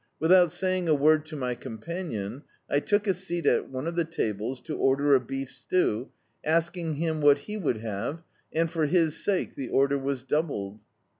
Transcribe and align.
Without 0.19 0.51
saying 0.51 0.89
a 0.89 0.95
word 0.95 1.27
to 1.27 1.35
my 1.35 1.53
companion, 1.53 2.41
I 2.67 2.79
took 2.79 3.05
a 3.05 3.13
seat 3.13 3.45
at 3.45 3.69
one 3.69 3.85
of 3.85 3.95
the 3.95 4.03
tables, 4.03 4.59
to 4.61 4.75
order 4.75 5.13
a 5.13 5.19
beef 5.19 5.51
stew, 5.51 6.09
asking 6.43 6.95
him 6.95 7.21
what 7.21 7.37
he 7.37 7.55
would 7.55 7.81
have, 7.81 8.23
and, 8.51 8.67
for 8.67 8.87
his 8.87 9.23
sake, 9.23 9.55
die 9.55 9.67
order 9.69 9.99
was 9.99 10.23
doubled. 10.23 10.79